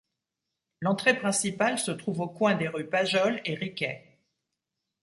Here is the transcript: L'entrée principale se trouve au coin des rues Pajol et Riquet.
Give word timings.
L'entrée 0.79 1.15
principale 1.15 1.77
se 1.77 1.91
trouve 1.91 2.21
au 2.21 2.27
coin 2.27 2.55
des 2.55 2.67
rues 2.67 2.87
Pajol 2.89 3.39
et 3.45 3.53
Riquet. 3.53 4.17